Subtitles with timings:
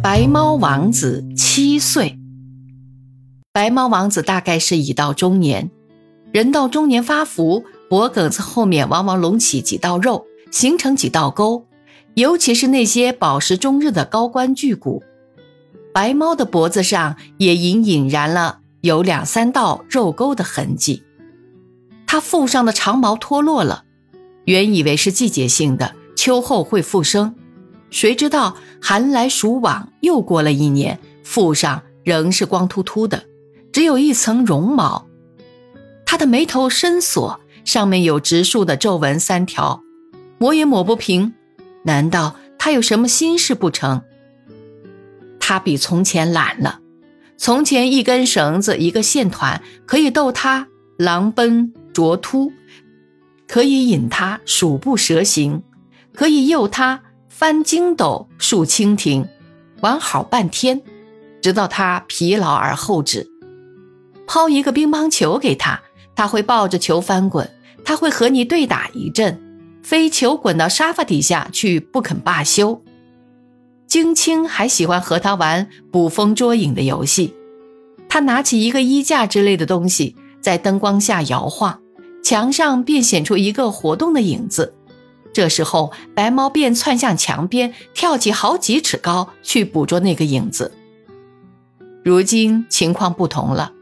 [0.00, 2.16] 白猫王子七岁。
[3.52, 5.70] 白猫王子大概是已到中年，
[6.32, 11.66] 人到中年发福，脖梗子后面往往隆起几道肉，形成几道沟，
[12.14, 15.02] 尤其是那些饱食终日的高官巨贾。
[15.92, 21.02] 白猫的脖子上也隐隐然了有两三道肉沟的痕迹。
[22.06, 23.82] 它腹上的长毛脱落了，
[24.44, 27.34] 原以为是季节性的，秋后会复生。
[27.90, 33.24] 谁知道寒来暑往，又过了一年，腹上仍是光秃秃的，
[33.72, 35.06] 只有一层绒毛。
[36.04, 39.82] 他的眉头深锁，上面有直竖的皱纹三条，
[40.38, 41.34] 抹也抹不平。
[41.84, 44.02] 难道他有什么心事不成？
[45.40, 46.80] 他比从前懒了。
[47.36, 50.66] 从前一根绳子，一个线团，可以逗他
[50.98, 52.52] 狼奔卓突，
[53.46, 55.62] 可以引他鼠步蛇行，
[56.12, 57.02] 可以诱他。
[57.38, 59.24] 翻筋斗，竖蜻蜓，
[59.80, 60.82] 玩好半天，
[61.40, 63.30] 直到他疲劳而后止。
[64.26, 65.80] 抛一个乒乓球给他，
[66.16, 67.48] 他会抱着球翻滚，
[67.84, 69.40] 他会和你对打一阵，
[69.84, 72.82] 飞球滚到沙发底下去，不肯罢休。
[73.86, 77.36] 金青还喜欢和他玩捕风捉影的游戏，
[78.08, 81.80] 他拿起一个衣架之类的东西，在灯光下摇晃，
[82.20, 84.74] 墙上便显出一个活动的影子。
[85.32, 90.72] 这时候，白猫便窜向墙边，跳起好几尺高去捕捉那个影子。
[92.04, 93.72] 如今情况不同了，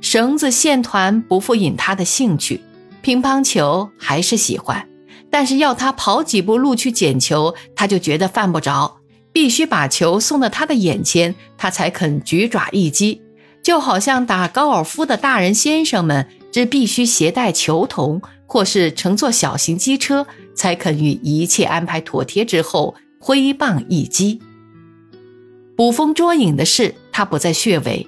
[0.00, 2.62] 绳子线团不复引他的兴趣，
[3.02, 4.88] 乒乓球还是喜欢，
[5.30, 8.98] 但是要他跑几步路去捡球，他就觉得犯不着，
[9.32, 13.20] 必须把球送到他的眼前，他才肯举爪一击。
[13.62, 20.26] 就好像打高尔夫的大人先生们，只必须携带球童，或是乘坐小型机车。
[20.54, 24.40] 才肯与一切安排妥帖之后挥棒一击。
[25.76, 28.06] 捕风捉影的事，他不在穴尾。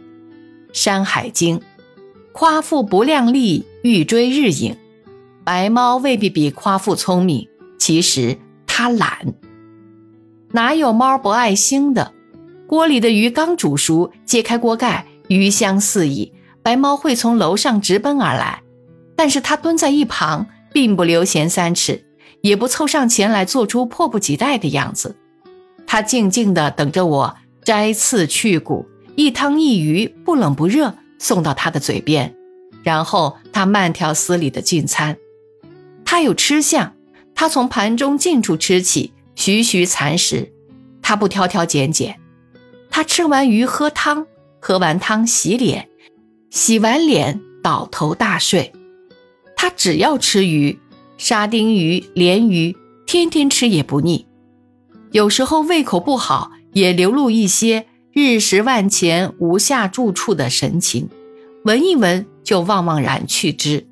[0.78, 1.58] 《山海经》
[2.32, 4.76] 夸父不量力，欲追日影。
[5.44, 7.48] 白猫未必比夸父聪明，
[7.78, 9.34] 其实它懒。
[10.52, 12.12] 哪有猫不爱腥的？
[12.66, 18.62] 锅里的鱼刚煮熟，揭开锅盖，鱼香四溢，白猫会从楼上直奔而来。
[19.16, 22.05] 但是它蹲在一旁，并不留闲三尺。
[22.40, 25.16] 也不凑上前来，做出迫不及待的样子。
[25.86, 32.34] 他静静地等着我摘刺去骨，一汤一鱼，不冷不热，送到他的嘴边。
[32.82, 35.16] 然后他慢条斯理地进餐。
[36.04, 36.94] 他有吃相，
[37.34, 40.52] 他从盘中近处吃起，徐徐蚕食。
[41.02, 42.20] 他不挑挑拣拣。
[42.90, 44.26] 他吃完鱼喝汤，
[44.60, 45.88] 喝完汤洗脸，
[46.50, 48.72] 洗完脸倒头大睡。
[49.56, 50.78] 他只要吃鱼。
[51.18, 54.26] 沙丁鱼、鲢鱼，天天吃也不腻。
[55.12, 61.08] 有时候胃口不好，也流露一些日食万钱无下住处的神情，
[61.64, 63.86] 闻一闻就望望然去之。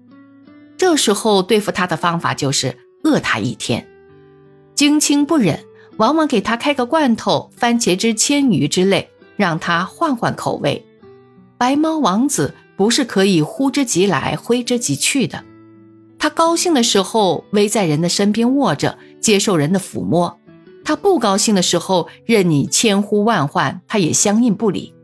[0.76, 3.86] 这时候对付他的方法就是饿他一天。
[4.74, 5.64] 荆青不忍，
[5.96, 10.84] 往往给他开个罐头、番茄汁、鲜鱼之类，让他换换口味。
[11.56, 15.42] 白猫王子不是可以呼之即来、挥之即去的。
[16.24, 20.38] 他高兴的时候，偎在人的身边卧着，接受人的抚摸；
[20.82, 24.94] 他不高兴的时候，任你千呼万唤，他也相应不理。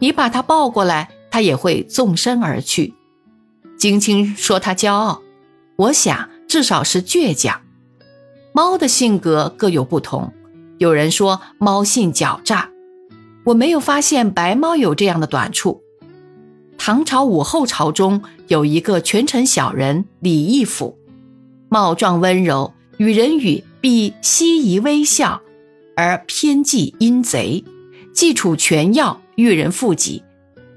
[0.00, 2.94] 你把他抱过来，他也会纵身而去。
[3.78, 5.22] 金青说他骄傲，
[5.76, 7.60] 我想至少是倔强。
[8.52, 10.32] 猫的性格各有不同，
[10.78, 12.68] 有人说猫性狡诈，
[13.44, 15.80] 我没有发现白猫有这样的短处。
[16.86, 20.96] 唐朝武后朝中有一个权臣小人李义府，
[21.68, 25.42] 貌状温柔，与人语必羲仪微笑，
[25.96, 27.64] 而偏忌阴贼，
[28.14, 30.22] 既处权要，遇人负己，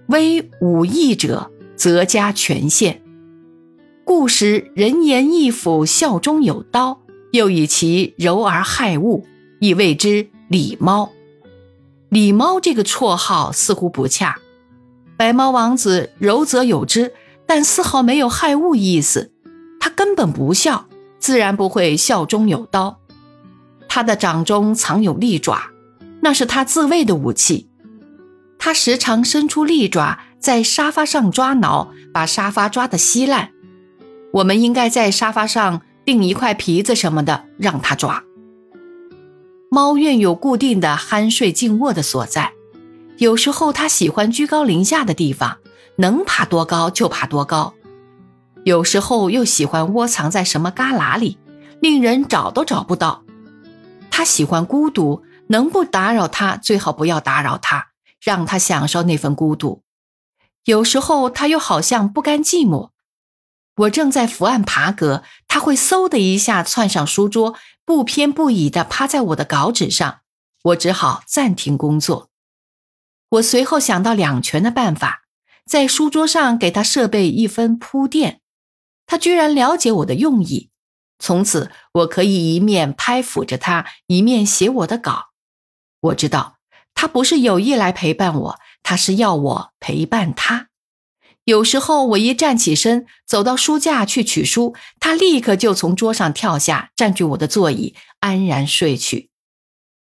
[0.07, 3.03] 威武义者，则加权限。
[4.03, 7.01] 故时人言义府笑中有刀，
[7.33, 9.27] 又以其柔而害物，
[9.59, 11.11] 亦谓之李猫。
[12.09, 14.39] 李猫这个绰号似乎不恰。
[15.19, 17.11] 白猫王子柔则有之，
[17.45, 19.33] 但丝毫没有害物意思。
[19.77, 20.87] 他根本不笑，
[21.19, 23.01] 自然不会笑中有刀。
[23.89, 25.71] 他的掌中藏有利爪，
[26.21, 27.69] 那是他自卫的武器。
[28.57, 33.49] 他时常伸出利爪，在沙发上抓挠，把沙发抓得稀烂。
[34.31, 38.23] 我们应该在沙发上钉一块皮子什么的，让他抓。
[39.69, 42.53] 猫愿有固定的酣睡静卧的所在。
[43.19, 45.57] 有时候他喜欢居高临下的地方，
[45.97, 47.73] 能爬多高就爬多高；
[48.63, 51.37] 有时候又喜欢窝藏在什么旮旯里，
[51.81, 53.25] 令人找都找不到。
[54.09, 57.89] 他喜欢孤独，能不打扰他，最好不要打扰他，
[58.23, 59.83] 让他享受那份孤独。
[60.63, 62.91] 有时候他又好像不甘寂寞。
[63.75, 70.19] 我正在伏案爬格，他会嗖的一下窜上书桌，不偏不倚地趴在我的稿纸上，
[70.63, 72.28] 我只好暂停工作。
[73.29, 75.21] 我随后想到两全的办法，
[75.65, 78.41] 在书桌上给他设备一分铺垫，
[79.05, 80.69] 他居然了解我的用意。
[81.19, 85.31] 从此，我可以一面拍抚着他，一面写我的稿。
[85.99, 86.57] 我知道
[86.95, 90.69] 他不是有意来陪伴我，他是要我陪伴他。
[91.43, 99.29] 有时候我一站起身，走到书架去取书，他立刻就从桌上跳下，占据我的座椅，安然睡去。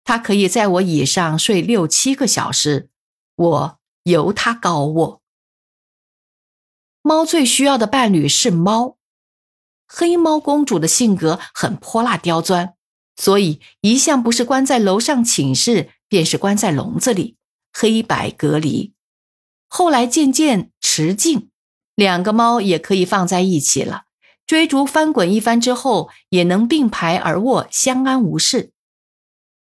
[0.04, 2.88] 他可以在我椅上睡六七个小时，
[3.36, 5.20] 我由他高卧。
[7.02, 8.96] 猫最需要的伴侣是猫。
[9.86, 12.74] 黑猫公主的性格很泼辣刁钻，
[13.16, 17.36] 所以一向不是关在楼上寝室，便是关在笼子里，
[17.72, 18.94] 黑白隔离。
[19.68, 21.50] 后来渐渐持静，
[21.94, 24.04] 两个猫也可以放在一起了。
[24.46, 28.72] 追逐翻滚一番之后，也能并排而卧，相安无事。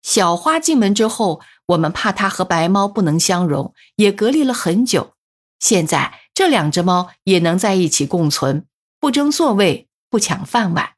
[0.02, 1.42] 小花进门之后，
[1.72, 5.16] 我们怕它和白猫不能相容，也隔离了很久。
[5.60, 8.66] 现在这两只猫也能在一起共存，
[9.00, 10.94] 不争座位，不抢饭碗。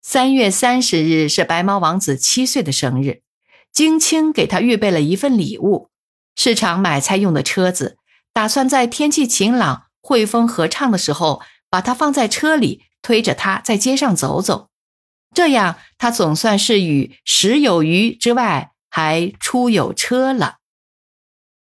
[0.00, 3.22] 三月三十日是白猫王子七岁的生日，
[3.72, 5.90] 金青给他预备了一份礼物。
[6.36, 7.98] 市场买菜用的车子，
[8.32, 14.68] 打算在天气晴朗、汇风合唱的时候，把它放在车里，推着它在街上走走。
[15.34, 20.56] 这样，它总算是与食有余之外，还出有车了。